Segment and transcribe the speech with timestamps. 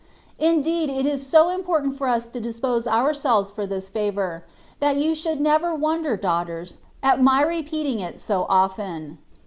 [0.39, 4.43] Indeed^ it is so important for us to dispose ourselves for this favour,
[4.79, 9.19] that you should never wonder, daughters, at my repeating it so often.